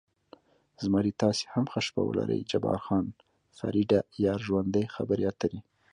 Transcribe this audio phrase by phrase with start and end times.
[0.83, 3.05] زمري: تاسې هم ښه شپه ولرئ، جبار خان:
[3.57, 5.57] فرېډه، یار ژوندی، خبرې پاتې.